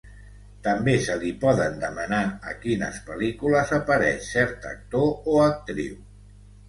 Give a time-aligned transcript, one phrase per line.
[0.67, 6.01] També se li poden demanar a quines pel·lícules apareix cert actor o actriu.